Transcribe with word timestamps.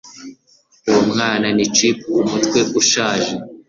Uwo 0.89 1.01
mwana 1.11 1.47
ni 1.55 1.65
chip 1.75 1.97
kumutwe 2.11 2.59
ushaje 2.79 3.33